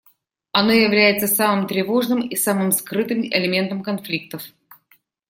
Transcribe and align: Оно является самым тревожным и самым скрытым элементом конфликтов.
Оно 0.51 0.71
является 0.71 1.27
самым 1.27 1.67
тревожным 1.67 2.27
и 2.27 2.35
самым 2.35 2.71
скрытым 2.71 3.21
элементом 3.23 3.83
конфликтов. 3.83 4.41